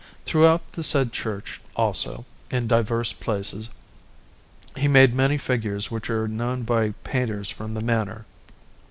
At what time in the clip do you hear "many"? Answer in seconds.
5.13-5.37